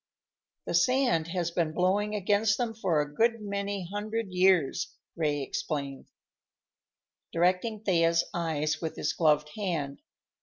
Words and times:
"The 0.65 0.73
sand 0.73 1.27
has 1.27 1.51
been 1.51 1.73
blowing 1.73 2.15
against 2.15 2.57
them 2.57 2.73
for 2.73 3.01
a 3.01 3.13
good 3.13 3.39
many 3.39 3.85
hundred 3.85 4.31
years," 4.31 4.95
Ray 5.15 5.43
explained, 5.43 6.09
directing 7.31 7.81
Thea's 7.83 8.23
eyes 8.33 8.81
with 8.81 8.95
his 8.95 9.13
gloved 9.13 9.51
hand. 9.55 10.01